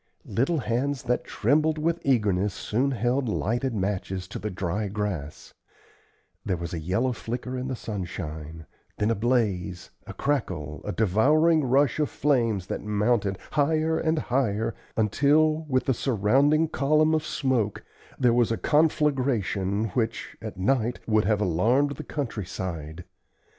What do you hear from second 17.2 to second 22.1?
smoke, there was a conflagration which, at night, would have alarmed the